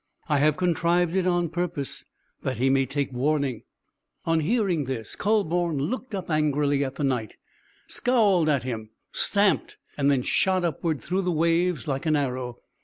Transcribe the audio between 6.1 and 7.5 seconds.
up angrily at the Knight,